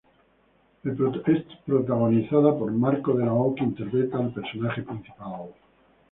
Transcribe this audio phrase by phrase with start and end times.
[0.83, 5.51] Es protagonizada por Marco de la O, que interpreta al personaje principal.